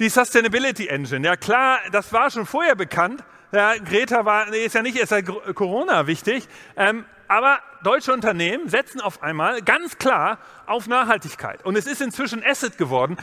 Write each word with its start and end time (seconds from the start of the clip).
Die 0.00 0.08
Sustainability 0.08 0.86
Engine, 0.86 1.26
ja 1.26 1.36
klar, 1.36 1.78
das 1.92 2.10
war 2.10 2.30
schon 2.30 2.46
vorher 2.46 2.74
bekannt. 2.74 3.22
Ja, 3.52 3.74
Greta 3.76 4.24
war, 4.24 4.48
nee, 4.48 4.64
ist 4.64 4.74
ja 4.74 4.80
nicht 4.80 4.96
erst 4.96 5.10
seit 5.10 5.26
Corona 5.54 6.06
wichtig, 6.06 6.48
ähm, 6.74 7.04
aber 7.28 7.58
deutsche 7.84 8.10
Unternehmen 8.10 8.70
setzen 8.70 9.02
auf 9.02 9.22
einmal 9.22 9.60
ganz 9.60 9.98
klar 9.98 10.38
auf 10.64 10.86
Nachhaltigkeit. 10.86 11.66
Und 11.66 11.76
es 11.76 11.86
ist 11.86 12.00
inzwischen 12.00 12.42
Asset 12.42 12.78
geworden. 12.78 13.18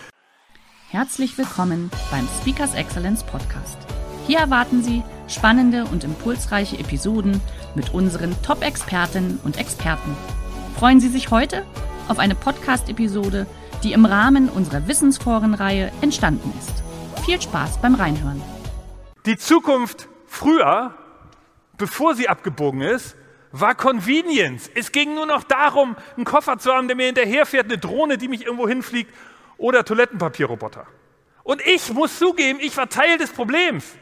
Herzlich 0.92 1.36
willkommen 1.40 1.90
beim 2.12 2.28
Speakers 2.40 2.76
Excellence 2.76 3.24
Podcast. 3.24 3.80
Hier 4.28 4.38
erwarten 4.38 4.84
Sie 4.84 5.02
spannende 5.28 5.86
und 5.86 6.04
impulsreiche 6.04 6.78
Episoden 6.78 7.42
mit 7.74 7.92
unseren 7.96 8.40
Top-Expertinnen 8.44 9.40
und 9.44 9.58
Experten. 9.58 10.16
Freuen 10.78 11.00
Sie 11.00 11.10
sich 11.10 11.32
heute 11.32 11.66
auf 12.08 12.20
eine 12.20 12.36
Podcast-Episode, 12.36 13.48
die 13.84 13.94
im 13.94 14.06
Rahmen 14.06 14.50
unserer 14.50 14.88
Wissensforenreihe 14.88 15.92
entstanden 16.02 16.54
ist. 16.58 16.84
Viel 17.26 17.42
Spaß 17.42 17.82
beim 17.82 17.96
Reinhören. 17.96 18.42
Die 19.26 19.38
Zukunft 19.38 20.08
früher, 20.26 20.94
bevor 21.78 22.16
sie 22.16 22.30
abgebogen 22.30 22.82
ist, 22.82 23.16
war 23.52 23.76
Convenience. 23.76 24.70
Es 24.74 24.92
ging 24.92 25.16
nur 25.16 25.26
noch 25.26 25.44
darum, 25.44 25.96
einen 26.16 26.26
Koffer 26.26 26.58
zu 26.58 26.72
haben, 26.72 26.88
der 26.88 26.96
mir 26.96 27.08
hinterherfährt, 27.08 27.66
eine 27.66 27.78
Drohne, 27.78 28.18
die 28.18 28.28
mich 28.28 28.46
irgendwo 28.46 28.68
hinfliegt 28.68 29.14
oder 29.58 29.84
Toilettenpapierroboter. 29.84 30.86
Und 31.44 31.66
ich 31.66 31.94
muss 31.94 32.20
zugeben, 32.20 32.60
ich 32.62 32.76
war 32.78 32.90
Teil 32.90 33.18
des 33.18 33.32
Problems. 33.32 33.96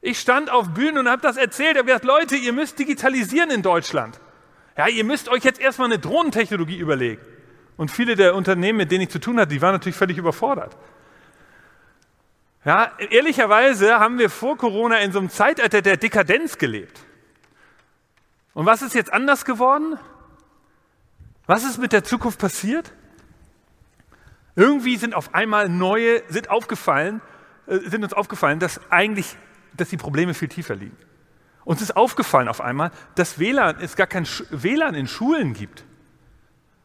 Ich 0.00 0.18
stand 0.18 0.50
auf 0.50 0.70
Bühnen 0.70 0.98
und 0.98 1.08
habe 1.08 1.22
das 1.22 1.36
erzählt. 1.36 1.72
Ich 1.72 1.78
habe 1.78 1.86
gesagt, 1.86 2.04
Leute, 2.04 2.36
ihr 2.36 2.52
müsst 2.52 2.78
digitalisieren 2.78 3.50
in 3.50 3.62
Deutschland. 3.62 4.18
Ja, 4.76 4.88
ihr 4.88 5.04
müsst 5.04 5.28
euch 5.28 5.44
jetzt 5.44 5.60
erstmal 5.60 5.86
eine 5.86 6.00
Drohnentechnologie 6.00 6.76
überlegen. 6.78 7.22
Und 7.82 7.90
viele 7.90 8.14
der 8.14 8.36
Unternehmen, 8.36 8.78
mit 8.78 8.92
denen 8.92 9.02
ich 9.02 9.08
zu 9.08 9.18
tun 9.18 9.40
hatte, 9.40 9.48
die 9.48 9.60
waren 9.60 9.72
natürlich 9.72 9.96
völlig 9.96 10.16
überfordert. 10.16 10.76
Ja, 12.64 12.92
ehrlicherweise 13.10 13.98
haben 13.98 14.20
wir 14.20 14.30
vor 14.30 14.56
Corona 14.56 14.98
in 14.98 15.10
so 15.10 15.18
einem 15.18 15.30
Zeitalter 15.30 15.82
der 15.82 15.96
Dekadenz 15.96 16.58
gelebt. 16.58 17.00
Und 18.54 18.66
was 18.66 18.82
ist 18.82 18.94
jetzt 18.94 19.12
anders 19.12 19.44
geworden? 19.44 19.98
Was 21.46 21.64
ist 21.64 21.78
mit 21.78 21.92
der 21.92 22.04
Zukunft 22.04 22.38
passiert? 22.38 22.92
Irgendwie 24.54 24.96
sind 24.96 25.12
auf 25.12 25.34
einmal 25.34 25.68
neue, 25.68 26.22
sind 26.28 26.50
aufgefallen, 26.50 27.20
äh, 27.66 27.78
sind 27.78 28.04
uns 28.04 28.12
aufgefallen, 28.12 28.60
dass 28.60 28.80
eigentlich, 28.92 29.36
dass 29.76 29.88
die 29.88 29.96
Probleme 29.96 30.34
viel 30.34 30.46
tiefer 30.46 30.76
liegen. 30.76 30.96
Uns 31.64 31.82
ist 31.82 31.96
aufgefallen 31.96 32.46
auf 32.46 32.60
einmal, 32.60 32.92
dass 33.16 33.40
WLAN, 33.40 33.78
es 33.80 33.96
gar 33.96 34.06
kein 34.06 34.28
WLAN 34.50 34.94
in 34.94 35.08
Schulen 35.08 35.52
gibt. 35.52 35.84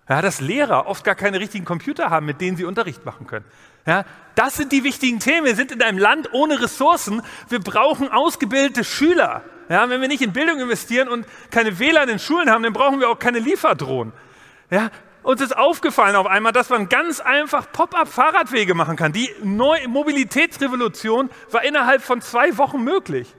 Ja, 0.09 0.21
dass 0.21 0.39
Lehrer 0.39 0.87
oft 0.87 1.03
gar 1.03 1.15
keine 1.15 1.39
richtigen 1.39 1.65
Computer 1.65 2.09
haben, 2.09 2.25
mit 2.25 2.39
denen 2.39 2.55
sie 2.55 2.63
Unterricht 2.63 3.05
machen 3.05 3.27
können. 3.27 3.45
Ja, 3.85 4.05
das 4.35 4.55
sind 4.55 4.71
die 4.71 4.83
wichtigen 4.83 5.19
Themen. 5.19 5.45
Wir 5.45 5.55
sind 5.55 5.71
in 5.71 5.81
einem 5.81 5.97
Land 5.97 6.33
ohne 6.33 6.61
Ressourcen. 6.61 7.21
Wir 7.49 7.59
brauchen 7.59 8.09
ausgebildete 8.09 8.83
Schüler. 8.83 9.43
Ja, 9.69 9.89
wenn 9.89 9.99
wir 9.99 10.07
nicht 10.07 10.21
in 10.21 10.31
Bildung 10.31 10.59
investieren 10.59 11.09
und 11.09 11.25
keine 11.51 11.77
WLAN 11.77 12.07
in 12.07 12.19
Schulen 12.19 12.49
haben, 12.49 12.63
dann 12.63 12.73
brauchen 12.73 12.99
wir 13.01 13.09
auch 13.09 13.19
keine 13.19 13.39
Lieferdrohnen. 13.39 14.13
Ja, 14.69 14.91
uns 15.23 15.41
ist 15.41 15.57
aufgefallen 15.57 16.15
auf 16.15 16.25
einmal, 16.25 16.53
dass 16.53 16.69
man 16.69 16.87
ganz 16.87 17.19
einfach 17.19 17.69
Pop-up-Fahrradwege 17.73 18.73
machen 18.73 18.95
kann. 18.95 19.11
Die 19.11 19.29
neue 19.43 19.89
Mobilitätsrevolution 19.89 21.29
war 21.51 21.65
innerhalb 21.65 22.01
von 22.01 22.21
zwei 22.21 22.57
Wochen 22.57 22.81
möglich. 22.81 23.35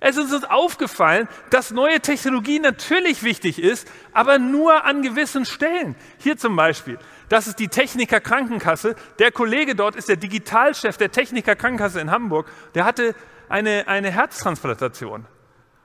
Es 0.00 0.16
ist 0.16 0.32
uns 0.32 0.44
aufgefallen, 0.44 1.28
dass 1.50 1.70
neue 1.70 2.00
Technologie 2.00 2.60
natürlich 2.60 3.22
wichtig 3.22 3.60
ist, 3.60 3.90
aber 4.12 4.38
nur 4.38 4.84
an 4.84 5.02
gewissen 5.02 5.44
Stellen. 5.44 5.96
Hier 6.18 6.36
zum 6.36 6.54
Beispiel, 6.56 6.98
das 7.28 7.46
ist 7.46 7.58
die 7.58 7.68
Techniker 7.68 8.20
Krankenkasse. 8.20 8.94
Der 9.18 9.32
Kollege 9.32 9.74
dort 9.74 9.96
ist 9.96 10.08
der 10.08 10.16
Digitalchef 10.16 10.96
der 10.96 11.10
Techniker 11.10 11.56
Krankenkasse 11.56 12.00
in 12.00 12.10
Hamburg. 12.10 12.50
Der 12.74 12.84
hatte 12.84 13.14
eine, 13.48 13.88
eine 13.88 14.10
Herztransplantation. 14.10 15.26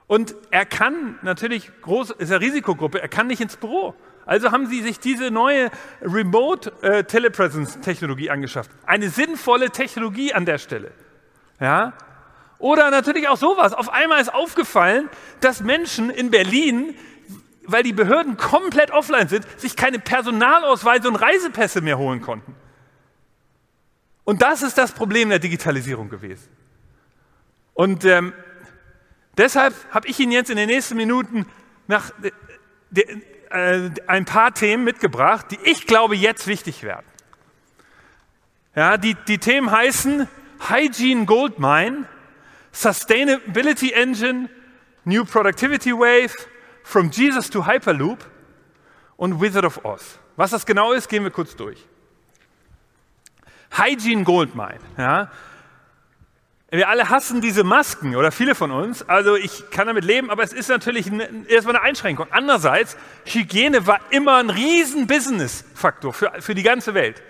Und 0.06 0.34
er 0.50 0.66
kann 0.66 1.18
natürlich, 1.22 1.70
groß, 1.80 2.10
ist 2.10 2.30
eine 2.30 2.40
Risikogruppe, 2.40 3.00
er 3.00 3.08
kann 3.08 3.26
nicht 3.26 3.40
ins 3.40 3.56
Büro. 3.56 3.94
Also 4.26 4.52
haben 4.52 4.66
sie 4.66 4.82
sich 4.82 5.00
diese 5.00 5.30
neue 5.30 5.70
Remote 6.02 6.72
äh, 6.82 7.04
Telepresence 7.04 7.80
Technologie 7.80 8.30
angeschafft. 8.30 8.70
Eine 8.86 9.10
sinnvolle 9.10 9.70
Technologie 9.70 10.32
an 10.32 10.46
der 10.46 10.58
Stelle. 10.58 10.92
Ja, 11.60 11.92
oder 12.64 12.90
natürlich 12.90 13.28
auch 13.28 13.36
sowas. 13.36 13.74
Auf 13.74 13.90
einmal 13.90 14.22
ist 14.22 14.32
aufgefallen, 14.32 15.10
dass 15.40 15.60
Menschen 15.60 16.08
in 16.08 16.30
Berlin, 16.30 16.94
weil 17.64 17.82
die 17.82 17.92
Behörden 17.92 18.38
komplett 18.38 18.90
offline 18.90 19.28
sind, 19.28 19.46
sich 19.60 19.76
keine 19.76 19.98
Personalausweise 19.98 21.06
und 21.08 21.16
Reisepässe 21.16 21.82
mehr 21.82 21.98
holen 21.98 22.22
konnten. 22.22 22.56
Und 24.24 24.40
das 24.40 24.62
ist 24.62 24.78
das 24.78 24.92
Problem 24.92 25.28
der 25.28 25.40
Digitalisierung 25.40 26.08
gewesen. 26.08 26.48
Und 27.74 28.06
ähm, 28.06 28.32
deshalb 29.36 29.74
habe 29.90 30.08
ich 30.08 30.18
Ihnen 30.18 30.32
jetzt 30.32 30.48
in 30.48 30.56
den 30.56 30.68
nächsten 30.68 30.96
Minuten 30.96 31.44
nach, 31.86 32.12
de, 32.22 32.32
de, 32.88 33.20
äh, 33.50 33.90
ein 34.06 34.24
paar 34.24 34.54
Themen 34.54 34.84
mitgebracht, 34.84 35.50
die 35.50 35.58
ich 35.64 35.86
glaube 35.86 36.16
jetzt 36.16 36.46
wichtig 36.46 36.82
werden. 36.82 37.04
Ja, 38.74 38.96
die, 38.96 39.16
die 39.28 39.36
Themen 39.36 39.70
heißen 39.70 40.26
Hygiene 40.66 41.26
Goldmine, 41.26 42.06
Sustainability 42.74 43.92
Engine, 43.92 44.50
New 45.04 45.24
Productivity 45.24 45.92
Wave, 45.92 46.34
From 46.82 47.10
Jesus 47.10 47.48
to 47.48 47.64
Hyperloop 47.64 48.18
und 49.16 49.40
Wizard 49.40 49.64
of 49.64 49.84
Oz. 49.84 50.18
Was 50.36 50.50
das 50.50 50.66
genau 50.66 50.92
ist, 50.92 51.08
gehen 51.08 51.24
wir 51.24 51.30
kurz 51.30 51.56
durch. 51.56 51.78
Hygiene 53.70 54.24
Goldmine. 54.24 54.80
Ja. 54.98 55.30
Wir 56.70 56.88
alle 56.88 57.08
hassen 57.08 57.40
diese 57.40 57.64
Masken 57.64 58.16
oder 58.16 58.32
viele 58.32 58.54
von 58.54 58.70
uns. 58.70 59.08
Also 59.08 59.36
ich 59.36 59.70
kann 59.70 59.86
damit 59.86 60.04
leben, 60.04 60.28
aber 60.28 60.42
es 60.42 60.52
ist 60.52 60.68
natürlich 60.68 61.10
erstmal 61.48 61.76
eine 61.76 61.84
Einschränkung. 61.84 62.26
Andererseits, 62.30 62.96
Hygiene 63.24 63.86
war 63.86 64.00
immer 64.10 64.36
ein 64.36 64.50
riesen 64.50 65.06
Business-Faktor 65.06 66.12
für, 66.12 66.32
für 66.40 66.54
die 66.54 66.64
ganze 66.64 66.92
Welt. 66.92 67.22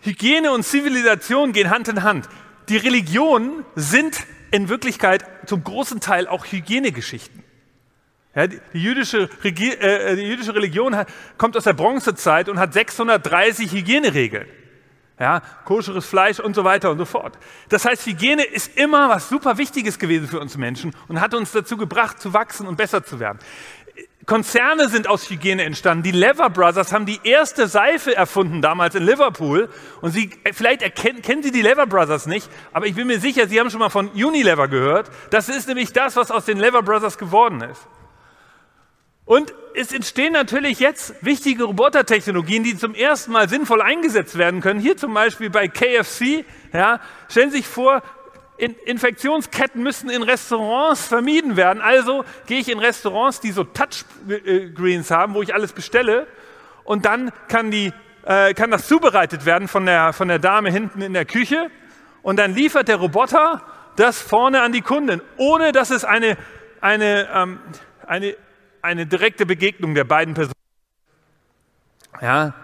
Hygiene 0.00 0.50
und 0.50 0.64
Zivilisation 0.64 1.52
gehen 1.52 1.70
Hand 1.70 1.88
in 1.88 2.02
Hand 2.02 2.28
die 2.68 2.76
Religionen 2.76 3.64
sind 3.74 4.18
in 4.50 4.68
Wirklichkeit 4.68 5.24
zum 5.46 5.64
großen 5.64 6.00
Teil 6.00 6.26
auch 6.28 6.46
Hygienegeschichten. 6.46 7.42
Ja, 8.34 8.48
die, 8.48 8.60
jüdische, 8.72 9.28
äh, 9.42 10.16
die, 10.16 10.22
jüdische, 10.22 10.54
Religion 10.54 10.96
hat, 10.96 11.08
kommt 11.38 11.56
aus 11.56 11.64
der 11.64 11.72
Bronzezeit 11.72 12.48
und 12.48 12.58
hat 12.58 12.72
630 12.72 13.70
Hygieneregeln. 13.70 14.48
Ja, 15.18 15.42
koscheres 15.64 16.06
Fleisch 16.06 16.40
und 16.40 16.56
so 16.56 16.64
weiter 16.64 16.90
und 16.90 16.98
so 16.98 17.04
fort. 17.04 17.38
Das 17.68 17.84
heißt, 17.84 18.04
Hygiene 18.04 18.42
ist 18.42 18.76
immer 18.76 19.08
was 19.08 19.28
super 19.28 19.58
Wichtiges 19.58 20.00
gewesen 20.00 20.26
für 20.26 20.40
uns 20.40 20.56
Menschen 20.56 20.92
und 21.06 21.20
hat 21.20 21.34
uns 21.34 21.52
dazu 21.52 21.76
gebracht, 21.76 22.20
zu 22.20 22.32
wachsen 22.32 22.66
und 22.66 22.76
besser 22.76 23.04
zu 23.04 23.20
werden. 23.20 23.38
Konzerne 24.26 24.88
sind 24.88 25.06
aus 25.06 25.28
Hygiene 25.28 25.64
entstanden. 25.64 26.02
Die 26.02 26.10
Lever 26.10 26.48
Brothers 26.48 26.92
haben 26.92 27.04
die 27.04 27.20
erste 27.24 27.68
Seife 27.68 28.14
erfunden 28.14 28.62
damals 28.62 28.94
in 28.94 29.04
Liverpool. 29.04 29.68
Und 30.00 30.12
Sie, 30.12 30.30
vielleicht 30.52 30.82
erkennen, 30.82 31.20
kennen 31.20 31.42
Sie 31.42 31.50
die 31.50 31.62
Lever 31.62 31.86
Brothers 31.86 32.26
nicht, 32.26 32.48
aber 32.72 32.86
ich 32.86 32.94
bin 32.94 33.06
mir 33.06 33.20
sicher, 33.20 33.46
Sie 33.48 33.60
haben 33.60 33.70
schon 33.70 33.80
mal 33.80 33.90
von 33.90 34.08
Unilever 34.08 34.68
gehört. 34.68 35.10
Das 35.30 35.48
ist 35.48 35.68
nämlich 35.68 35.92
das, 35.92 36.16
was 36.16 36.30
aus 36.30 36.44
den 36.44 36.58
Lever 36.58 36.82
Brothers 36.82 37.18
geworden 37.18 37.60
ist. 37.60 37.86
Und 39.26 39.54
es 39.74 39.92
entstehen 39.92 40.32
natürlich 40.34 40.78
jetzt 40.80 41.14
wichtige 41.24 41.64
Robotertechnologien, 41.64 42.62
die 42.62 42.76
zum 42.76 42.94
ersten 42.94 43.32
Mal 43.32 43.48
sinnvoll 43.48 43.80
eingesetzt 43.80 44.36
werden 44.36 44.60
können. 44.60 44.80
Hier 44.80 44.96
zum 44.96 45.14
Beispiel 45.14 45.50
bei 45.50 45.66
KFC. 45.66 46.44
Ja, 46.72 47.00
stellen 47.28 47.50
Sie 47.50 47.58
sich 47.58 47.66
vor, 47.66 48.02
in 48.56 48.74
Infektionsketten 48.84 49.82
müssen 49.82 50.10
in 50.10 50.22
Restaurants 50.22 51.06
vermieden 51.06 51.56
werden. 51.56 51.82
Also 51.82 52.24
gehe 52.46 52.60
ich 52.60 52.70
in 52.70 52.78
Restaurants, 52.78 53.40
die 53.40 53.50
so 53.50 53.64
Touchscreens 53.64 55.10
haben, 55.10 55.34
wo 55.34 55.42
ich 55.42 55.54
alles 55.54 55.72
bestelle. 55.72 56.26
Und 56.84 57.04
dann 57.04 57.32
kann, 57.48 57.70
die, 57.70 57.92
äh, 58.24 58.54
kann 58.54 58.70
das 58.70 58.86
zubereitet 58.86 59.44
werden 59.44 59.68
von 59.68 59.86
der, 59.86 60.12
von 60.12 60.28
der 60.28 60.38
Dame 60.38 60.70
hinten 60.70 61.02
in 61.02 61.12
der 61.12 61.24
Küche. 61.24 61.70
Und 62.22 62.38
dann 62.38 62.54
liefert 62.54 62.88
der 62.88 62.96
Roboter 62.96 63.62
das 63.96 64.20
vorne 64.20 64.62
an 64.62 64.72
die 64.72 64.82
Kunden, 64.82 65.20
ohne 65.36 65.72
dass 65.72 65.90
es 65.90 66.04
eine, 66.04 66.36
eine, 66.80 67.28
ähm, 67.32 67.58
eine, 68.06 68.36
eine 68.82 69.06
direkte 69.06 69.46
Begegnung 69.46 69.94
der 69.94 70.04
beiden 70.04 70.34
Personen. 70.34 70.54
Ja, 72.20 72.54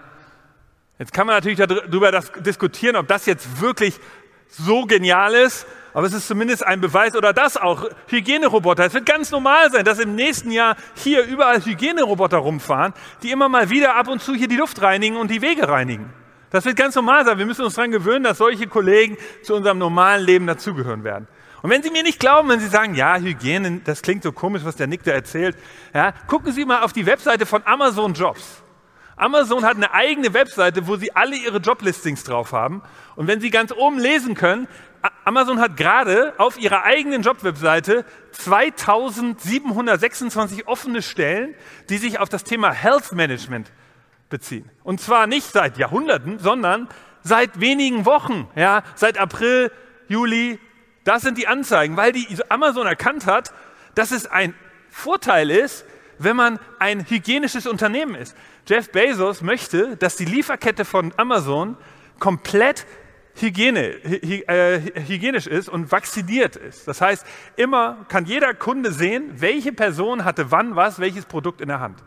Jetzt 1.01 1.13
kann 1.13 1.25
man 1.25 1.35
natürlich 1.35 1.57
darüber 1.57 2.11
diskutieren, 2.11 2.95
ob 2.95 3.07
das 3.07 3.25
jetzt 3.25 3.59
wirklich 3.59 3.99
so 4.47 4.85
genial 4.85 5.33
ist, 5.33 5.65
aber 5.93 6.07
es 6.07 6.13
ist 6.13 6.27
zumindest 6.27 6.65
ein 6.65 6.81
Beweis 6.81 7.15
oder 7.15 7.33
das 7.33 7.57
auch. 7.57 7.89
Hygieneroboter. 8.07 8.85
Es 8.85 8.93
wird 8.93 9.05
ganz 9.05 9.31
normal 9.31 9.71
sein, 9.71 9.85
dass 9.85 9.99
im 9.99 10.15
nächsten 10.15 10.51
Jahr 10.51 10.75
hier 10.95 11.23
überall 11.23 11.63
Hygieneroboter 11.63 12.37
rumfahren, 12.37 12.93
die 13.23 13.31
immer 13.31 13.49
mal 13.49 13.69
wieder 13.69 13.95
ab 13.95 14.07
und 14.07 14.21
zu 14.21 14.33
hier 14.33 14.47
die 14.47 14.57
Luft 14.57 14.81
reinigen 14.81 15.17
und 15.17 15.29
die 15.29 15.41
Wege 15.41 15.67
reinigen. 15.67 16.13
Das 16.49 16.65
wird 16.65 16.75
ganz 16.75 16.95
normal 16.95 17.25
sein. 17.25 17.37
Wir 17.37 17.45
müssen 17.45 17.63
uns 17.63 17.75
daran 17.75 17.91
gewöhnen, 17.91 18.23
dass 18.23 18.37
solche 18.37 18.67
Kollegen 18.67 19.17
zu 19.43 19.55
unserem 19.55 19.77
normalen 19.77 20.25
Leben 20.25 20.47
dazugehören 20.47 21.03
werden. 21.03 21.27
Und 21.61 21.69
wenn 21.69 21.83
Sie 21.83 21.91
mir 21.91 22.03
nicht 22.03 22.19
glauben, 22.19 22.49
wenn 22.49 22.59
Sie 22.59 22.67
sagen, 22.67 22.95
ja, 22.95 23.17
Hygiene, 23.17 23.81
das 23.85 24.01
klingt 24.01 24.23
so 24.23 24.31
komisch, 24.31 24.63
was 24.65 24.75
der 24.75 24.87
Nick 24.87 25.03
da 25.03 25.11
erzählt, 25.11 25.55
ja, 25.93 26.11
gucken 26.27 26.51
Sie 26.51 26.65
mal 26.65 26.81
auf 26.81 26.91
die 26.91 27.05
Webseite 27.05 27.45
von 27.45 27.61
Amazon 27.65 28.13
Jobs. 28.13 28.60
Amazon 29.21 29.63
hat 29.63 29.75
eine 29.75 29.93
eigene 29.93 30.33
Webseite, 30.33 30.87
wo 30.87 30.95
Sie 30.95 31.15
alle 31.15 31.35
Ihre 31.35 31.59
Joblistings 31.59 32.23
drauf 32.23 32.53
haben. 32.53 32.81
Und 33.15 33.27
wenn 33.27 33.39
Sie 33.39 33.51
ganz 33.51 33.71
oben 33.71 33.99
lesen 33.99 34.33
können, 34.33 34.67
Amazon 35.25 35.59
hat 35.59 35.77
gerade 35.77 36.33
auf 36.39 36.59
ihrer 36.59 36.85
eigenen 36.85 37.21
Jobwebseite 37.21 38.03
2726 38.31 40.67
offene 40.67 41.03
Stellen, 41.03 41.53
die 41.89 41.97
sich 41.97 42.19
auf 42.19 42.29
das 42.29 42.43
Thema 42.43 42.71
Health 42.71 43.11
Management 43.11 43.71
beziehen. 44.29 44.67
Und 44.83 45.01
zwar 45.01 45.27
nicht 45.27 45.51
seit 45.51 45.77
Jahrhunderten, 45.77 46.39
sondern 46.39 46.89
seit 47.21 47.59
wenigen 47.59 48.05
Wochen, 48.05 48.49
ja, 48.55 48.81
seit 48.95 49.19
April, 49.19 49.71
Juli. 50.07 50.57
Das 51.03 51.21
sind 51.21 51.37
die 51.37 51.45
Anzeigen, 51.47 51.95
weil 51.95 52.11
die 52.11 52.27
Amazon 52.49 52.87
erkannt 52.87 53.27
hat, 53.27 53.53
dass 53.93 54.09
es 54.09 54.25
ein 54.25 54.55
Vorteil 54.89 55.51
ist, 55.51 55.85
wenn 56.23 56.35
man 56.35 56.59
ein 56.79 57.05
hygienisches 57.07 57.67
Unternehmen 57.67 58.15
ist. 58.15 58.35
Jeff 58.67 58.91
Bezos 58.91 59.41
möchte, 59.41 59.97
dass 59.97 60.15
die 60.15 60.25
Lieferkette 60.25 60.85
von 60.85 61.13
Amazon 61.17 61.77
komplett 62.19 62.85
Hygiene, 63.33 63.95
hy, 64.03 64.43
äh, 64.47 64.81
hygienisch 65.07 65.47
ist 65.47 65.69
und 65.69 65.91
vacciniert 65.91 66.57
ist. 66.57 66.87
Das 66.87 66.99
heißt, 66.99 67.25
immer 67.55 68.05
kann 68.09 68.25
jeder 68.25 68.53
Kunde 68.53 68.91
sehen, 68.91 69.31
welche 69.35 69.71
Person 69.71 70.25
hatte 70.25 70.51
wann 70.51 70.75
was, 70.75 70.99
welches 70.99 71.25
Produkt 71.25 71.61
in 71.61 71.69
der 71.69 71.79
Hand. 71.79 72.03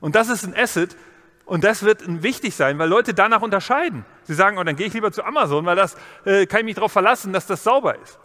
Und 0.00 0.14
das 0.14 0.28
ist 0.28 0.44
ein 0.44 0.56
Asset 0.56 0.96
und 1.44 1.64
das 1.64 1.82
wird 1.82 2.02
wichtig 2.22 2.54
sein, 2.54 2.78
weil 2.78 2.88
Leute 2.88 3.12
danach 3.12 3.42
unterscheiden. 3.42 4.04
Sie 4.22 4.34
sagen, 4.34 4.56
oh, 4.56 4.64
dann 4.64 4.76
gehe 4.76 4.86
ich 4.86 4.94
lieber 4.94 5.12
zu 5.12 5.22
Amazon, 5.22 5.66
weil 5.66 5.76
das 5.76 5.96
äh, 6.24 6.46
kann 6.46 6.60
ich 6.60 6.64
mich 6.64 6.74
darauf 6.76 6.92
verlassen, 6.92 7.32
dass 7.32 7.46
das 7.46 7.62
sauber 7.62 7.96
ist. 8.00 8.18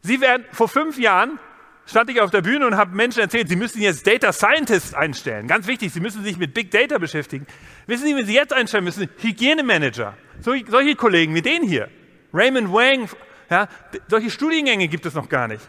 Sie 0.00 0.20
werden 0.20 0.44
vor 0.52 0.68
fünf 0.68 0.98
Jahren 0.98 1.38
stand 1.86 2.10
ich 2.10 2.20
auf 2.20 2.30
der 2.30 2.42
Bühne 2.42 2.66
und 2.66 2.76
habe 2.76 2.94
Menschen 2.94 3.20
erzählt, 3.20 3.48
sie 3.48 3.56
müssen 3.56 3.80
jetzt 3.80 4.06
Data 4.06 4.32
Scientists 4.32 4.92
einstellen. 4.92 5.46
Ganz 5.46 5.66
wichtig, 5.66 5.92
sie 5.92 6.00
müssen 6.00 6.22
sich 6.22 6.36
mit 6.36 6.52
Big 6.52 6.70
Data 6.70 6.98
beschäftigen. 6.98 7.46
Wissen 7.86 8.06
Sie, 8.06 8.14
wenn 8.14 8.26
Sie 8.26 8.34
jetzt 8.34 8.52
einstellen 8.52 8.84
müssen? 8.84 9.08
Hygienemanager. 9.18 10.16
solche 10.40 10.96
Kollegen 10.96 11.34
wie 11.34 11.42
den 11.42 11.62
hier. 11.62 11.88
Raymond 12.32 12.72
Wang. 12.72 13.08
Ja, 13.48 13.68
solche 14.08 14.30
Studiengänge 14.30 14.88
gibt 14.88 15.06
es 15.06 15.14
noch 15.14 15.28
gar 15.28 15.46
nicht. 15.48 15.62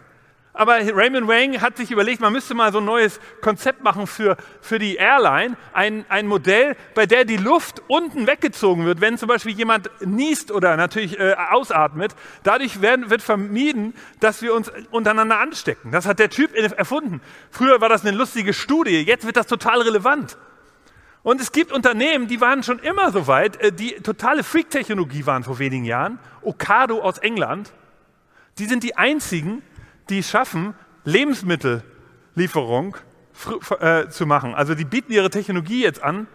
Aber 0.57 0.77
Raymond 0.80 1.27
Wang 1.27 1.62
hat 1.62 1.77
sich 1.77 1.92
überlegt, 1.92 2.19
man 2.19 2.33
müsste 2.33 2.56
mal 2.56 2.71
so 2.71 2.80
ein 2.80 2.86
neues 2.86 3.19
Konzept 3.42 3.83
machen 3.83 4.07
für, 4.07 4.38
für 4.59 4.80
die 4.80 4.95
Airline. 4.95 5.56
Ein, 5.71 6.06
ein 6.09 6.27
Modell, 6.27 6.75
bei 6.95 7.06
der 7.06 7.25
die 7.25 7.38
Luft 7.38 7.83
unten 7.88 8.25
weggezogen 8.25 8.86
wird, 8.86 9.00
wenn 9.00 9.18
zum 9.18 9.27
Beispiel 9.27 9.54
jemand 9.54 9.89
niest 10.04 10.51
oder 10.51 10.75
natürlich 10.75 11.19
äh, 11.19 11.36
ausatmet. 11.51 12.15
Dadurch 12.44 12.81
werden, 12.81 13.09
wird 13.09 13.21
vermieden, 13.21 13.94
dass 14.19 14.42
wir 14.42 14.54
uns 14.54 14.71
untereinander 14.89 15.39
anstecken. 15.39 15.92
Das 15.92 16.07
hat 16.07 16.18
der 16.18 16.30
Typ 16.30 16.56
erfunden. 16.56 17.21
Früher 17.51 17.80
war 17.80 17.89
das 17.89 18.06
eine 18.06 18.18
lustige 18.18 18.53
Studie, 18.53 19.01
jetzt 19.01 19.25
wird 19.25 19.38
das 19.38 19.48
total 19.48 19.81
relevant. 19.81 20.38
Und 21.24 21.42
es 21.42 21.51
gibt 21.51 21.71
Unternehmen, 21.71 22.27
die 22.27 22.39
waren 22.39 22.63
schon 22.63 22.80
immer 22.80 23.12
so 23.12 23.27
weit, 23.27 23.57
äh, 23.62 23.71
die 23.71 23.92
totale 23.95 24.44
Freak-Technologie 24.44 25.25
waren 25.25 25.44
vor 25.44 25.60
wenigen 25.60 25.86
Jahren. 25.86 26.19
Ocado 26.42 27.01
aus 27.01 27.18
England. 27.18 27.71
Die 28.60 28.65
sind 28.65 28.83
die 28.83 28.95
einzigen, 28.95 29.62
die 30.09 30.24
schaffen, 30.24 30.74
Lebensmittellieferung 31.04 32.98
äh, 33.80 34.07
zu 34.09 34.25
machen. 34.25 34.56
Also 34.56 34.75
die 34.75 34.86
bieten 34.86 35.12
ihre 35.12 35.30
Technologie 35.30 35.83
jetzt 35.83 36.01
an 36.01 36.27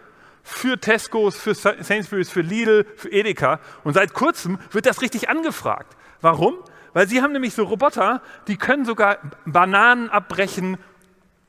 für 0.43 0.79
Tescos, 0.79 1.37
für 1.37 1.55
Sainsbury's, 1.55 2.29
für 2.29 2.41
Lidl, 2.41 2.85
für 2.97 3.09
Edeka. 3.09 3.59
Und 3.83 3.93
seit 3.93 4.13
kurzem 4.13 4.59
wird 4.71 4.85
das 4.85 5.01
richtig 5.01 5.29
angefragt. 5.29 5.95
Warum? 6.21 6.55
Weil 6.93 7.07
sie 7.07 7.21
haben 7.21 7.33
nämlich 7.33 7.53
so 7.55 7.63
Roboter, 7.63 8.21
die 8.47 8.57
können 8.57 8.85
sogar 8.85 9.17
Bananen 9.45 10.09
abbrechen, 10.09 10.77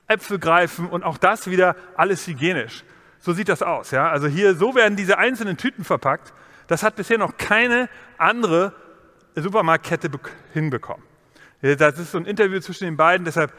Äpfel 0.06 0.38
greifen 0.38 0.88
und 0.88 1.02
auch 1.02 1.18
das 1.18 1.50
wieder 1.50 1.76
alles 1.96 2.26
hygienisch. 2.26 2.84
So 3.20 3.32
sieht 3.32 3.48
das 3.48 3.62
aus. 3.62 3.90
Ja? 3.90 4.10
Also 4.10 4.26
hier, 4.26 4.54
so 4.54 4.74
werden 4.74 4.96
diese 4.96 5.18
einzelnen 5.18 5.56
Tüten 5.56 5.84
verpackt. 5.84 6.32
Das 6.66 6.82
hat 6.82 6.96
bisher 6.96 7.18
noch 7.18 7.36
keine 7.36 7.88
andere 8.16 8.72
Supermarktkette 9.34 10.10
hinbekommen. 10.52 11.04
Das 11.64 11.98
ist 11.98 12.12
so 12.12 12.18
ein 12.18 12.26
Interview 12.26 12.60
zwischen 12.60 12.84
den 12.84 12.98
beiden, 12.98 13.24
deshalb, 13.24 13.50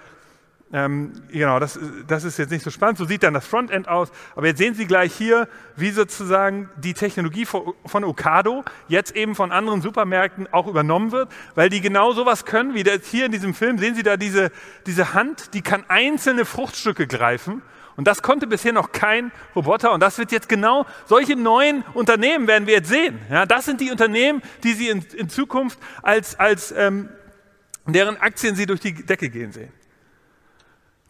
ähm, 0.71 1.13
genau, 1.31 1.57
das, 1.59 1.79
das 2.07 2.23
ist 2.23 2.37
jetzt 2.37 2.51
nicht 2.51 2.63
so 2.63 2.69
spannend. 2.69 2.99
So 2.99 3.05
sieht 3.05 3.23
dann 3.23 3.33
das 3.33 3.47
Frontend 3.47 3.87
aus. 3.87 4.11
Aber 4.35 4.45
jetzt 4.45 4.59
sehen 4.59 4.75
Sie 4.75 4.85
gleich 4.85 5.11
hier, 5.11 5.47
wie 5.75 5.89
sozusagen 5.89 6.69
die 6.77 6.93
Technologie 6.93 7.45
von 7.45 8.03
Ocado 8.03 8.63
jetzt 8.87 9.15
eben 9.15 9.33
von 9.33 9.51
anderen 9.51 9.81
Supermärkten 9.81 10.47
auch 10.53 10.67
übernommen 10.67 11.11
wird, 11.11 11.29
weil 11.55 11.69
die 11.69 11.81
genau 11.81 12.11
sowas 12.11 12.45
können, 12.45 12.75
wie 12.75 12.83
das 12.83 13.07
hier 13.09 13.25
in 13.25 13.31
diesem 13.31 13.55
Film. 13.55 13.79
Sehen 13.79 13.95
Sie 13.95 14.03
da 14.03 14.17
diese, 14.17 14.51
diese 14.85 15.15
Hand, 15.15 15.55
die 15.55 15.63
kann 15.63 15.83
einzelne 15.87 16.45
Fruchtstücke 16.45 17.07
greifen. 17.07 17.63
Und 17.95 18.05
das 18.07 18.21
konnte 18.21 18.45
bisher 18.45 18.73
noch 18.73 18.91
kein 18.91 19.31
Roboter. 19.55 19.93
Und 19.93 20.01
das 20.01 20.19
wird 20.19 20.31
jetzt 20.31 20.47
genau, 20.47 20.85
solche 21.05 21.35
neuen 21.35 21.83
Unternehmen 21.95 22.45
werden 22.45 22.67
wir 22.67 22.75
jetzt 22.75 22.89
sehen. 22.89 23.17
Ja, 23.31 23.47
das 23.47 23.65
sind 23.65 23.81
die 23.81 23.89
Unternehmen, 23.89 24.43
die 24.63 24.73
Sie 24.73 24.89
in, 24.89 25.03
in 25.15 25.29
Zukunft 25.29 25.79
als, 26.03 26.37
als 26.37 26.71
ähm, 26.71 27.09
deren 27.93 28.17
Aktien 28.17 28.55
sie 28.55 28.65
durch 28.65 28.79
die 28.79 28.93
Decke 28.93 29.29
gehen 29.29 29.51
sehen. 29.51 29.71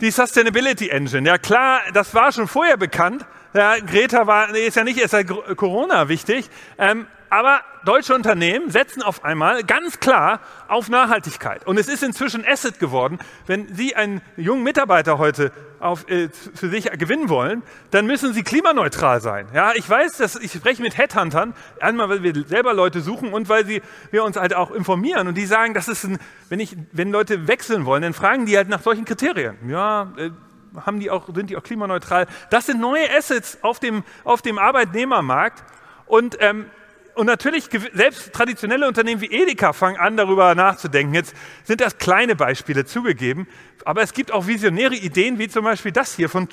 Die 0.01 0.11
Sustainability 0.11 0.89
Engine, 0.89 1.27
ja 1.27 1.37
klar, 1.37 1.79
das 1.93 2.13
war 2.13 2.31
schon 2.31 2.47
vorher 2.47 2.75
bekannt. 2.75 3.25
Ja, 3.53 3.79
Greta 3.79 4.27
war, 4.27 4.53
ist 4.53 4.75
ja 4.75 4.83
nicht 4.83 4.99
erst 4.99 5.11
seit 5.11 5.27
Corona 5.55 6.09
wichtig, 6.09 6.49
ähm, 6.77 7.07
aber 7.29 7.61
deutsche 7.85 8.13
Unternehmen 8.15 8.69
setzen 8.71 9.01
auf 9.01 9.23
einmal 9.23 9.63
ganz 9.63 9.99
klar 9.99 10.39
auf 10.67 10.89
Nachhaltigkeit. 10.89 11.65
Und 11.67 11.77
es 11.77 11.87
ist 11.87 12.03
inzwischen 12.03 12.45
Asset 12.45 12.79
geworden. 12.79 13.19
Wenn 13.45 13.73
Sie 13.73 13.95
einen 13.95 14.21
jungen 14.37 14.63
Mitarbeiter 14.63 15.17
heute 15.17 15.51
auf, 15.79 16.09
äh, 16.09 16.29
für 16.29 16.69
sich 16.69 16.91
gewinnen 16.91 17.29
wollen, 17.29 17.61
dann 17.91 18.07
müssen 18.07 18.33
Sie 18.33 18.43
klimaneutral 18.43 19.21
sein. 19.21 19.47
Ja, 19.53 19.73
ich 19.75 19.89
weiß, 19.89 20.17
dass 20.17 20.35
ich 20.35 20.51
spreche 20.51 20.81
mit 20.81 20.97
Headhuntern, 20.97 21.53
einmal 21.79 22.09
weil 22.09 22.23
wir 22.23 22.33
selber 22.47 22.73
Leute 22.73 23.01
suchen 23.01 23.33
und 23.33 23.49
weil 23.49 23.65
sie, 23.65 23.81
wir 24.11 24.23
uns 24.23 24.37
halt 24.37 24.55
auch 24.55 24.71
informieren. 24.71 25.27
Und 25.27 25.35
die 25.35 25.45
sagen, 25.45 25.73
das 25.73 25.87
ist 25.87 26.03
ein, 26.05 26.17
wenn, 26.49 26.59
ich, 26.59 26.75
wenn 26.91 27.11
Leute 27.11 27.47
wechseln 27.47 27.85
wollen, 27.85 28.01
dann 28.01 28.13
fragen 28.13 28.45
die 28.45 28.57
halt 28.57 28.69
nach 28.69 28.81
solchen 28.81 29.05
Kriterien. 29.05 29.57
Ja, 29.69 30.11
äh, 30.17 30.31
haben 30.85 30.99
die 30.99 31.09
auch, 31.09 31.27
sind 31.33 31.49
die 31.49 31.57
auch 31.57 31.63
klimaneutral? 31.63 32.27
Das 32.49 32.65
sind 32.65 32.79
neue 32.79 33.09
Assets 33.15 33.59
auf 33.61 33.79
dem, 33.79 34.03
auf 34.23 34.41
dem 34.41 34.57
Arbeitnehmermarkt. 34.57 35.63
Und 36.05 36.37
ähm, 36.39 36.65
und 37.15 37.25
natürlich, 37.25 37.69
selbst 37.93 38.33
traditionelle 38.33 38.87
Unternehmen 38.87 39.21
wie 39.21 39.31
Edeka 39.31 39.73
fangen 39.73 39.97
an, 39.97 40.17
darüber 40.17 40.53
nachzudenken. 40.55 41.13
Jetzt 41.13 41.35
sind 41.63 41.81
das 41.81 41.97
kleine 41.97 42.35
Beispiele 42.35 42.85
zugegeben, 42.85 43.47
aber 43.83 44.01
es 44.01 44.13
gibt 44.13 44.31
auch 44.31 44.47
visionäre 44.47 44.95
Ideen, 44.95 45.39
wie 45.39 45.47
zum 45.47 45.63
Beispiel 45.63 45.91
das 45.91 46.15
hier 46.15 46.29
von 46.29 46.47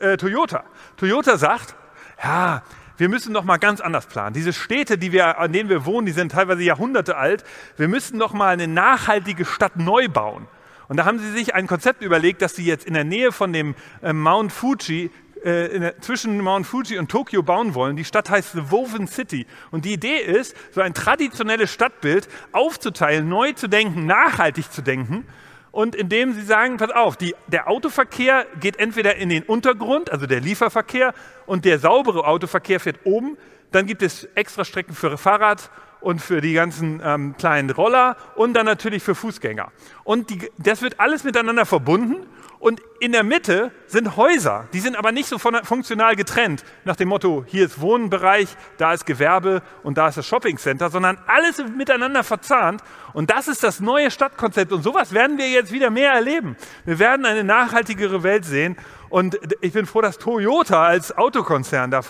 äh, 0.00 0.16
Toyota. 0.16 0.64
Toyota 0.96 1.36
sagt, 1.36 1.74
ja, 2.22 2.62
wir 2.96 3.08
müssen 3.08 3.32
noch 3.32 3.44
mal 3.44 3.58
ganz 3.58 3.80
anders 3.80 4.06
planen. 4.06 4.32
Diese 4.32 4.52
Städte, 4.52 4.96
die 4.96 5.12
wir, 5.12 5.38
an 5.38 5.52
denen 5.52 5.68
wir 5.68 5.84
wohnen, 5.84 6.06
die 6.06 6.12
sind 6.12 6.32
teilweise 6.32 6.62
Jahrhunderte 6.62 7.16
alt. 7.16 7.44
Wir 7.76 7.88
müssen 7.88 8.16
noch 8.16 8.32
mal 8.32 8.48
eine 8.48 8.68
nachhaltige 8.68 9.44
Stadt 9.44 9.76
neu 9.76 10.08
bauen. 10.08 10.48
Und 10.88 10.96
da 10.98 11.04
haben 11.04 11.18
sie 11.18 11.30
sich 11.32 11.54
ein 11.54 11.66
Konzept 11.66 12.02
überlegt, 12.02 12.42
dass 12.42 12.54
sie 12.54 12.64
jetzt 12.64 12.86
in 12.86 12.94
der 12.94 13.04
Nähe 13.04 13.32
von 13.32 13.52
dem 13.52 13.74
äh, 14.02 14.12
Mount 14.12 14.52
Fuji 14.52 15.10
äh, 15.44 15.92
zwischen 16.00 16.40
Mount 16.40 16.66
Fuji 16.66 16.98
und 16.98 17.10
Tokio 17.10 17.42
bauen 17.42 17.74
wollen. 17.74 17.96
Die 17.96 18.04
Stadt 18.04 18.30
heißt 18.30 18.52
The 18.52 18.70
Woven 18.70 19.06
City. 19.06 19.46
Und 19.70 19.84
die 19.84 19.92
Idee 19.92 20.16
ist, 20.18 20.56
so 20.72 20.80
ein 20.80 20.94
traditionelles 20.94 21.72
Stadtbild 21.72 22.28
aufzuteilen, 22.52 23.28
neu 23.28 23.52
zu 23.52 23.68
denken, 23.68 24.06
nachhaltig 24.06 24.72
zu 24.72 24.82
denken. 24.82 25.26
Und 25.70 25.94
indem 25.94 26.32
sie 26.32 26.42
sagen, 26.42 26.78
pass 26.78 26.90
auf, 26.90 27.16
die, 27.16 27.34
der 27.48 27.68
Autoverkehr 27.68 28.46
geht 28.60 28.78
entweder 28.78 29.16
in 29.16 29.28
den 29.28 29.42
Untergrund, 29.42 30.10
also 30.10 30.26
der 30.26 30.40
Lieferverkehr, 30.40 31.12
und 31.44 31.64
der 31.64 31.78
saubere 31.78 32.26
Autoverkehr 32.26 32.80
fährt 32.80 33.00
oben. 33.04 33.36
Dann 33.72 33.86
gibt 33.86 34.02
es 34.02 34.24
extra 34.34 34.64
Strecken 34.64 34.94
für 34.94 35.18
Fahrrad 35.18 35.70
und 36.00 36.22
für 36.22 36.40
die 36.40 36.52
ganzen 36.54 37.02
ähm, 37.04 37.34
kleinen 37.36 37.70
Roller 37.70 38.16
und 38.36 38.54
dann 38.54 38.64
natürlich 38.64 39.02
für 39.02 39.14
Fußgänger. 39.14 39.70
Und 40.04 40.30
die, 40.30 40.50
das 40.56 40.80
wird 40.80 41.00
alles 41.00 41.24
miteinander 41.24 41.66
verbunden 41.66 42.26
und 42.58 42.80
in 43.00 43.12
der 43.12 43.22
Mitte 43.22 43.70
sind 43.86 44.16
Häuser, 44.16 44.66
die 44.72 44.80
sind 44.80 44.96
aber 44.96 45.12
nicht 45.12 45.28
so 45.28 45.38
funktional 45.38 46.16
getrennt, 46.16 46.64
nach 46.84 46.96
dem 46.96 47.08
Motto, 47.08 47.44
hier 47.46 47.66
ist 47.66 47.80
Wohnbereich, 47.80 48.48
da 48.78 48.94
ist 48.94 49.04
Gewerbe 49.04 49.62
und 49.82 49.98
da 49.98 50.08
ist 50.08 50.16
das 50.16 50.26
Shoppingcenter, 50.26 50.88
sondern 50.88 51.18
alles 51.26 51.62
miteinander 51.76 52.24
verzahnt. 52.24 52.82
Und 53.12 53.30
das 53.30 53.48
ist 53.48 53.62
das 53.62 53.80
neue 53.80 54.10
Stadtkonzept. 54.10 54.72
Und 54.72 54.82
sowas 54.82 55.12
werden 55.12 55.38
wir 55.38 55.48
jetzt 55.48 55.72
wieder 55.72 55.90
mehr 55.90 56.12
erleben. 56.12 56.56
Wir 56.84 56.98
werden 56.98 57.26
eine 57.26 57.44
nachhaltigere 57.44 58.22
Welt 58.22 58.44
sehen. 58.44 58.76
Und 59.10 59.38
ich 59.60 59.72
bin 59.72 59.86
froh, 59.86 60.00
dass 60.00 60.18
Toyota 60.18 60.84
als 60.84 61.16
Autokonzern 61.16 61.90
da 61.90 62.00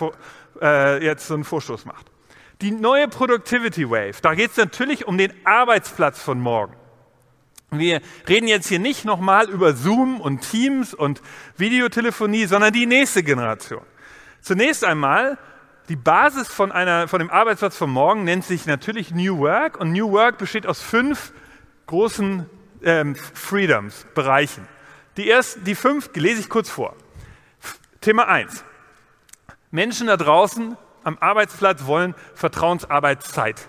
äh, 0.61 1.03
jetzt 1.03 1.27
so 1.27 1.33
einen 1.33 1.43
Vorstoß 1.43 1.85
macht. 1.85 2.07
Die 2.61 2.71
neue 2.71 3.07
Productivity 3.07 3.89
Wave, 3.89 4.19
da 4.21 4.33
geht 4.33 4.51
es 4.51 4.57
natürlich 4.57 5.07
um 5.07 5.17
den 5.17 5.31
Arbeitsplatz 5.45 6.21
von 6.21 6.39
morgen. 6.39 6.73
Wir 7.71 8.01
reden 8.29 8.47
jetzt 8.47 8.67
hier 8.67 8.79
nicht 8.79 9.03
nochmal 9.03 9.49
über 9.49 9.73
Zoom 9.73 10.21
und 10.21 10.39
Teams 10.39 10.93
und 10.93 11.21
Videotelefonie, 11.57 12.45
sondern 12.45 12.71
die 12.71 12.85
nächste 12.85 13.23
Generation. 13.23 13.83
Zunächst 14.39 14.85
einmal, 14.85 15.37
die 15.89 15.97
Basis 15.97 16.47
von, 16.47 16.71
einer, 16.71 17.09
von 17.09 17.19
dem 17.19 17.29
Arbeitsplatz 17.29 17.75
von 17.75 17.89
morgen 17.89 18.23
nennt 18.23 18.45
sich 18.45 18.65
natürlich 18.67 19.11
New 19.11 19.39
Work 19.39 19.79
und 19.81 19.91
New 19.91 20.11
Work 20.11 20.37
besteht 20.37 20.65
aus 20.65 20.81
fünf 20.81 21.33
großen 21.87 22.49
ähm, 22.83 23.15
Freedoms, 23.15 24.07
Bereichen. 24.15 24.65
Die, 25.17 25.29
ersten, 25.29 25.65
die 25.65 25.75
fünf 25.75 26.09
lese 26.15 26.39
ich 26.39 26.47
kurz 26.47 26.69
vor. 26.69 26.95
Thema 27.99 28.29
eins: 28.29 28.63
Menschen 29.71 30.07
da 30.07 30.15
draußen 30.15 30.77
am 31.03 31.17
Arbeitsplatz 31.19 31.85
wollen 31.85 32.15
Vertrauensarbeitszeit 32.33 33.67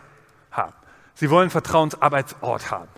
haben. 0.52 0.74
Sie 1.14 1.30
wollen 1.30 1.50
Vertrauensarbeitsort 1.50 2.70
haben. 2.70 2.88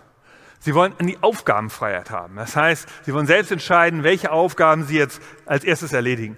Sie 0.63 0.75
wollen 0.75 0.93
die 1.01 1.17
Aufgabenfreiheit 1.21 2.11
haben. 2.11 2.35
Das 2.35 2.55
heißt, 2.55 2.87
sie 3.03 3.13
wollen 3.15 3.25
selbst 3.25 3.51
entscheiden, 3.51 4.03
welche 4.03 4.31
Aufgaben 4.31 4.85
sie 4.85 4.95
jetzt 4.95 5.19
als 5.47 5.63
erstes 5.63 5.91
erledigen. 5.91 6.37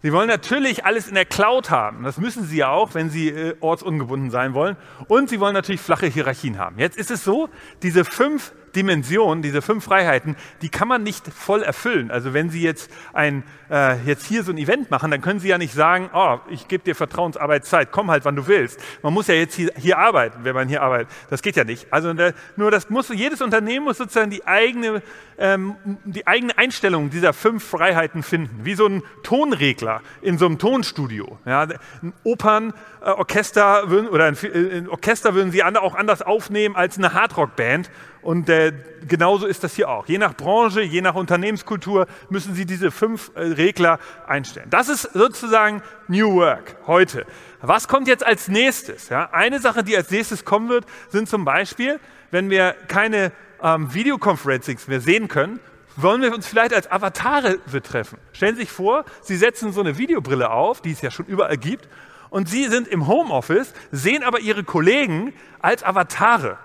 Sie 0.00 0.12
wollen 0.12 0.28
natürlich 0.28 0.84
alles 0.84 1.08
in 1.08 1.14
der 1.14 1.24
Cloud 1.24 1.70
haben. 1.70 2.04
Das 2.04 2.18
müssen 2.18 2.44
sie 2.44 2.58
ja 2.58 2.70
auch, 2.70 2.94
wenn 2.94 3.10
sie 3.10 3.30
äh, 3.30 3.56
ortsungebunden 3.58 4.30
sein 4.30 4.54
wollen. 4.54 4.76
Und 5.08 5.28
sie 5.28 5.40
wollen 5.40 5.54
natürlich 5.54 5.80
flache 5.80 6.06
Hierarchien 6.06 6.56
haben. 6.56 6.78
Jetzt 6.78 6.96
ist 6.96 7.10
es 7.10 7.24
so, 7.24 7.48
diese 7.82 8.04
fünf 8.04 8.52
Dimensionen, 8.78 9.42
diese 9.42 9.60
fünf 9.60 9.84
Freiheiten, 9.84 10.36
die 10.62 10.68
kann 10.68 10.86
man 10.86 11.02
nicht 11.02 11.26
voll 11.26 11.62
erfüllen. 11.62 12.12
Also 12.12 12.32
wenn 12.32 12.48
Sie 12.48 12.62
jetzt, 12.62 12.92
ein, 13.12 13.42
äh, 13.70 14.00
jetzt 14.04 14.24
hier 14.24 14.44
so 14.44 14.52
ein 14.52 14.58
Event 14.58 14.88
machen, 14.92 15.10
dann 15.10 15.20
können 15.20 15.40
Sie 15.40 15.48
ja 15.48 15.58
nicht 15.58 15.74
sagen, 15.74 16.10
oh, 16.14 16.38
ich 16.48 16.68
gebe 16.68 16.84
dir 16.84 16.94
Vertrauensarbeitszeit, 16.94 17.90
komm 17.90 18.08
halt, 18.08 18.24
wann 18.24 18.36
du 18.36 18.46
willst. 18.46 18.80
Man 19.02 19.12
muss 19.12 19.26
ja 19.26 19.34
jetzt 19.34 19.56
hier, 19.56 19.72
hier 19.76 19.98
arbeiten, 19.98 20.44
wenn 20.44 20.54
man 20.54 20.68
hier 20.68 20.80
arbeitet. 20.80 21.08
Das 21.28 21.42
geht 21.42 21.56
ja 21.56 21.64
nicht. 21.64 21.92
Also 21.92 22.14
nur 22.56 22.70
das 22.70 22.88
muss, 22.88 23.08
jedes 23.08 23.42
Unternehmen 23.42 23.84
muss 23.84 23.98
sozusagen 23.98 24.30
die 24.30 24.46
eigene, 24.46 25.02
ähm, 25.38 25.74
die 26.04 26.28
eigene 26.28 26.56
Einstellung 26.56 27.10
dieser 27.10 27.32
fünf 27.32 27.64
Freiheiten 27.64 28.22
finden. 28.22 28.60
Wie 28.62 28.74
so 28.74 28.86
ein 28.86 29.02
Tonregler 29.24 30.02
in 30.22 30.38
so 30.38 30.46
einem 30.46 30.60
Tonstudio. 30.60 31.38
Ja, 31.44 31.66
ein 32.02 32.12
Opernorchester 32.22 33.90
würden, 33.90 34.08
oder 34.08 34.26
ein, 34.26 34.36
ein 34.36 34.88
Orchester 34.88 35.34
würden 35.34 35.50
Sie 35.50 35.64
auch 35.64 35.96
anders 35.96 36.22
aufnehmen 36.22 36.76
als 36.76 36.96
eine 36.96 37.12
Hardrockband. 37.12 37.90
Und 38.28 38.50
äh, 38.50 38.74
genauso 39.08 39.46
ist 39.46 39.64
das 39.64 39.74
hier 39.74 39.88
auch. 39.88 40.06
Je 40.06 40.18
nach 40.18 40.36
Branche, 40.36 40.82
je 40.82 41.00
nach 41.00 41.14
Unternehmenskultur 41.14 42.06
müssen 42.28 42.54
Sie 42.54 42.66
diese 42.66 42.90
fünf 42.90 43.30
äh, 43.34 43.40
Regler 43.40 43.98
einstellen. 44.26 44.68
Das 44.68 44.90
ist 44.90 45.04
sozusagen 45.14 45.82
New 46.08 46.34
Work 46.34 46.76
heute. 46.86 47.24
Was 47.62 47.88
kommt 47.88 48.06
jetzt 48.06 48.26
als 48.26 48.48
nächstes? 48.48 49.08
Ja, 49.08 49.30
eine 49.32 49.60
Sache, 49.60 49.82
die 49.82 49.96
als 49.96 50.10
nächstes 50.10 50.44
kommen 50.44 50.68
wird, 50.68 50.84
sind 51.08 51.26
zum 51.26 51.46
Beispiel, 51.46 52.00
wenn 52.30 52.50
wir 52.50 52.74
keine 52.88 53.32
ähm, 53.62 53.94
Videoconferencings 53.94 54.88
mehr 54.88 55.00
sehen 55.00 55.28
können, 55.28 55.58
wollen 55.96 56.20
wir 56.20 56.34
uns 56.34 56.46
vielleicht 56.46 56.74
als 56.74 56.92
Avatare 56.92 57.56
betreffen. 57.72 58.18
Stellen 58.34 58.56
Sie 58.56 58.60
sich 58.60 58.70
vor, 58.70 59.06
Sie 59.22 59.38
setzen 59.38 59.72
so 59.72 59.80
eine 59.80 59.96
Videobrille 59.96 60.50
auf, 60.50 60.82
die 60.82 60.92
es 60.92 61.00
ja 61.00 61.10
schon 61.10 61.24
überall 61.24 61.56
gibt, 61.56 61.88
und 62.28 62.46
Sie 62.46 62.66
sind 62.68 62.88
im 62.88 63.06
Homeoffice, 63.06 63.72
sehen 63.90 64.22
aber 64.22 64.40
Ihre 64.40 64.64
Kollegen 64.64 65.32
als 65.60 65.82
Avatare. 65.82 66.58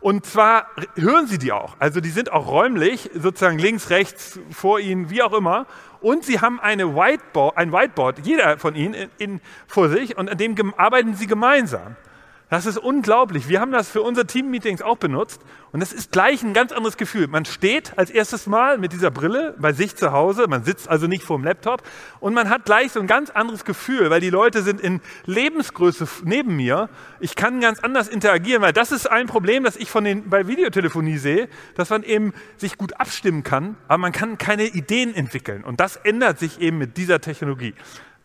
Und 0.00 0.24
zwar 0.24 0.66
hören 0.96 1.26
Sie 1.26 1.38
die 1.38 1.52
auch. 1.52 1.76
Also 1.78 2.00
die 2.00 2.08
sind 2.08 2.32
auch 2.32 2.48
räumlich, 2.48 3.10
sozusagen 3.14 3.58
links, 3.58 3.90
rechts, 3.90 4.38
vor 4.50 4.80
Ihnen, 4.80 5.10
wie 5.10 5.22
auch 5.22 5.34
immer. 5.34 5.66
Und 6.00 6.24
Sie 6.24 6.40
haben 6.40 6.58
eine 6.58 6.94
Whiteboard, 6.94 7.56
ein 7.58 7.72
Whiteboard, 7.72 8.20
jeder 8.20 8.58
von 8.58 8.74
Ihnen 8.74 8.94
in, 8.94 9.10
in, 9.18 9.40
vor 9.66 9.90
sich 9.90 10.16
und 10.16 10.30
an 10.30 10.38
dem 10.38 10.74
arbeiten 10.78 11.14
Sie 11.14 11.26
gemeinsam. 11.26 11.96
Das 12.50 12.66
ist 12.66 12.78
unglaublich. 12.78 13.48
Wir 13.48 13.60
haben 13.60 13.70
das 13.70 13.88
für 13.88 14.02
unsere 14.02 14.26
Team-Meetings 14.26 14.82
auch 14.82 14.96
benutzt 14.96 15.40
und 15.70 15.78
das 15.78 15.92
ist 15.92 16.10
gleich 16.10 16.42
ein 16.42 16.52
ganz 16.52 16.72
anderes 16.72 16.96
Gefühl. 16.96 17.28
Man 17.28 17.44
steht 17.44 17.96
als 17.96 18.10
erstes 18.10 18.48
Mal 18.48 18.76
mit 18.76 18.92
dieser 18.92 19.12
Brille 19.12 19.54
bei 19.60 19.72
sich 19.72 19.94
zu 19.94 20.10
Hause, 20.10 20.48
man 20.48 20.64
sitzt 20.64 20.88
also 20.88 21.06
nicht 21.06 21.22
vor 21.22 21.38
dem 21.38 21.44
Laptop 21.44 21.84
und 22.18 22.34
man 22.34 22.50
hat 22.50 22.64
gleich 22.64 22.90
so 22.90 22.98
ein 22.98 23.06
ganz 23.06 23.30
anderes 23.30 23.64
Gefühl, 23.64 24.10
weil 24.10 24.20
die 24.20 24.30
Leute 24.30 24.62
sind 24.62 24.80
in 24.80 25.00
Lebensgröße 25.26 26.08
neben 26.24 26.56
mir. 26.56 26.88
Ich 27.20 27.36
kann 27.36 27.60
ganz 27.60 27.78
anders 27.78 28.08
interagieren, 28.08 28.62
weil 28.62 28.72
das 28.72 28.90
ist 28.90 29.08
ein 29.08 29.28
Problem, 29.28 29.62
das 29.62 29.76
ich 29.76 29.88
von 29.88 30.02
den, 30.02 30.28
bei 30.28 30.48
Videotelefonie 30.48 31.18
sehe, 31.18 31.48
dass 31.76 31.90
man 31.90 32.02
eben 32.02 32.34
sich 32.56 32.76
gut 32.76 32.98
abstimmen 32.98 33.44
kann, 33.44 33.76
aber 33.86 33.98
man 33.98 34.12
kann 34.12 34.38
keine 34.38 34.64
Ideen 34.64 35.14
entwickeln 35.14 35.62
und 35.62 35.78
das 35.78 35.94
ändert 35.94 36.40
sich 36.40 36.60
eben 36.60 36.78
mit 36.78 36.96
dieser 36.96 37.20
Technologie. 37.20 37.74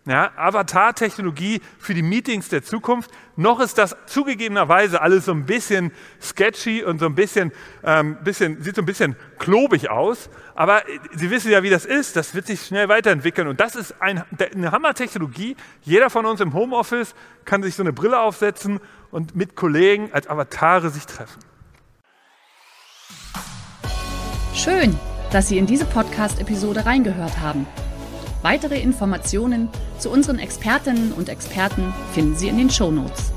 Ja, 0.07 0.31
Avatar-Technologie 0.35 1.62
für 1.79 1.95
die 1.95 2.03
Meetings 2.03 2.47
der 2.50 2.63
Zukunft. 2.63 3.09
Noch 3.38 3.59
ist 3.59 3.79
das 3.79 3.95
zugegebenerweise 4.05 5.01
alles 5.01 5.25
so 5.25 5.31
ein 5.31 5.47
bisschen 5.47 5.91
sketchy 6.21 6.83
und 6.83 7.00
so 7.00 7.07
ein 7.07 7.15
bisschen, 7.15 7.51
ähm, 7.83 8.17
bisschen, 8.24 8.62
sieht 8.62 8.75
so 8.75 8.83
ein 8.83 8.85
bisschen 8.85 9.15
klobig 9.39 9.89
aus. 9.89 10.29
Aber 10.53 10.83
Sie 11.15 11.31
wissen 11.31 11.50
ja, 11.50 11.63
wie 11.63 11.71
das 11.71 11.85
ist. 11.85 12.15
Das 12.15 12.35
wird 12.35 12.45
sich 12.45 12.62
schnell 12.62 12.88
weiterentwickeln. 12.88 13.47
Und 13.47 13.59
das 13.59 13.75
ist 13.75 14.00
ein, 14.00 14.24
eine 14.53 14.71
Hammer-Technologie. 14.71 15.55
Jeder 15.81 16.12
von 16.12 16.27
uns 16.27 16.39
im 16.39 16.53
Homeoffice 16.53 17.15
kann 17.43 17.63
sich 17.63 17.74
so 17.74 17.81
eine 17.81 17.91
Brille 17.91 18.19
aufsetzen 18.19 18.79
und 19.09 19.35
mit 19.35 19.55
Kollegen 19.55 20.12
als 20.13 20.27
Avatare 20.27 20.91
sich 20.91 21.07
treffen. 21.07 21.39
Schön, 24.53 24.95
dass 25.31 25.47
Sie 25.47 25.57
in 25.57 25.65
diese 25.65 25.85
Podcast-Episode 25.85 26.85
reingehört 26.85 27.39
haben. 27.39 27.65
Weitere 28.42 28.80
Informationen 28.80 29.70
zu 29.98 30.10
unseren 30.10 30.39
Expertinnen 30.39 31.13
und 31.13 31.30
Experten 31.30 31.94
finden 32.13 32.36
Sie 32.36 32.48
in 32.48 32.58
den 32.58 32.70
Show 32.70 32.92
Notes. 32.92 33.32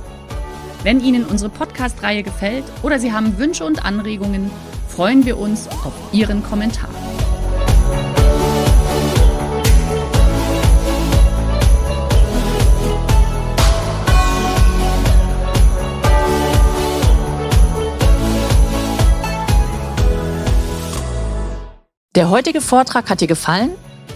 Wenn 0.83 1.01
Ihnen 1.01 1.25
unsere 1.25 1.51
Podcast-Reihe 1.51 2.23
gefällt 2.23 2.65
oder 2.83 2.99
Sie 2.99 3.13
haben 3.13 3.39
Wünsche 3.39 3.65
und 3.65 3.85
Anregungen, 3.85 4.51
freuen 4.89 5.25
wir 5.25 5.39
uns 5.39 5.69
auf 5.69 5.93
Ihren 6.13 6.43
Kommentar. 6.43 6.91
Der 22.15 22.31
heutige 22.31 22.61
Vortrag 22.61 23.11
hat 23.11 23.21
dir 23.21 23.29
gefallen? 23.29 23.71